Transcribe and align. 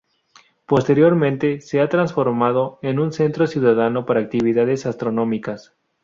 Posteriormente, 0.65 1.61
se 1.61 1.79
ha 1.79 1.87
transformado 1.87 2.79
en 2.81 2.97
un 2.97 3.13
centro 3.13 3.45
ciudadano 3.45 4.07
para 4.07 4.19
actividades 4.21 4.87
astronómicas. 4.87 5.75